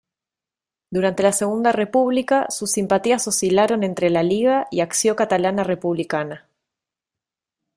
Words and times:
Durante 0.89 1.21
la 1.21 1.31
Segunda 1.31 1.71
República 1.71 2.47
sus 2.49 2.71
simpatías 2.71 3.27
oscilaron 3.27 3.83
entre 3.83 4.09
la 4.09 4.23
Lliga 4.23 4.67
y 4.71 4.79
Acció 4.79 5.15
Catalana 5.15 5.63
Republicana. 5.63 6.49